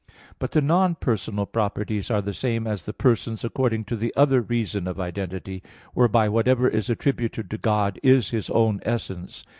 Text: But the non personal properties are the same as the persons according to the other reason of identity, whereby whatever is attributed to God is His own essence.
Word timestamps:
But 0.39 0.49
the 0.49 0.63
non 0.63 0.95
personal 0.95 1.45
properties 1.45 2.09
are 2.09 2.23
the 2.23 2.33
same 2.33 2.65
as 2.65 2.87
the 2.87 2.91
persons 2.91 3.43
according 3.43 3.85
to 3.85 3.95
the 3.95 4.11
other 4.17 4.41
reason 4.41 4.87
of 4.87 4.99
identity, 4.99 5.61
whereby 5.93 6.27
whatever 6.27 6.67
is 6.67 6.89
attributed 6.89 7.51
to 7.51 7.59
God 7.59 7.99
is 8.01 8.31
His 8.31 8.49
own 8.49 8.79
essence. 8.81 9.45